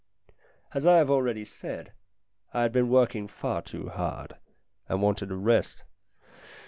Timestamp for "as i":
0.73-0.97